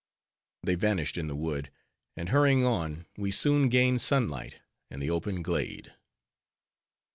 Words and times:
They 0.63 0.73
vanished 0.73 1.15
in 1.15 1.27
the 1.27 1.35
wood; 1.35 1.69
and 2.17 2.29
hurrying 2.29 2.65
on, 2.65 3.05
we 3.17 3.29
soon 3.29 3.69
gained 3.69 4.01
sun 4.01 4.29
light, 4.29 4.55
and 4.89 4.99
the 4.99 5.11
open 5.11 5.43
glade. 5.43 5.93